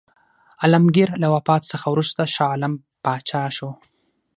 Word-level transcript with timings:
عالمګیر 0.61 1.09
له 1.21 1.27
وفات 1.35 1.61
څخه 1.71 1.85
وروسته 1.93 2.21
شاه 2.35 2.49
عالم 2.51 2.73
پاچا 3.03 3.43
شو. 3.55 3.69